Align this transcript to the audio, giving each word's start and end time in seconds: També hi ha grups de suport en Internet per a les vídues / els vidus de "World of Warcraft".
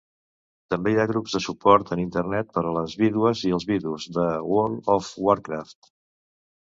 També 0.73 0.93
hi 0.93 0.95
ha 1.01 1.05
grups 1.11 1.35
de 1.35 1.41
suport 1.47 1.91
en 1.95 2.01
Internet 2.05 2.49
per 2.57 2.63
a 2.69 2.73
les 2.77 2.95
vídues 3.03 3.43
/ 3.47 3.55
els 3.59 3.67
vidus 3.73 4.09
de 4.17 4.27
"World 4.55 4.91
of 4.97 5.13
Warcraft". 5.29 5.93